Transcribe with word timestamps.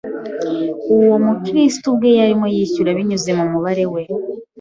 uwo 0.95 1.15
Kristo 1.45 1.85
ubwe 1.91 2.09
yarimo 2.19 2.45
yishyura 2.55 2.97
binyuze 2.97 3.29
mu 3.37 3.45
mubabaro 3.51 3.85
we 3.93 4.01